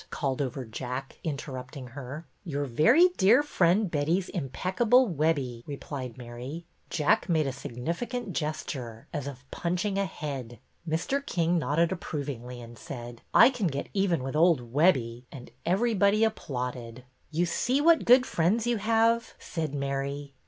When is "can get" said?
13.51-13.89